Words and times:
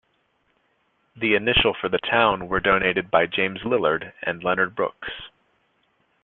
The 1.15 1.35
initial 1.35 1.75
for 1.79 1.87
the 1.87 1.99
town 1.99 2.47
were 2.47 2.59
donated 2.59 3.11
by 3.11 3.27
James 3.27 3.59
Lillard 3.63 4.13
and 4.23 4.43
Leonard 4.43 4.73
Brooks. 4.73 5.29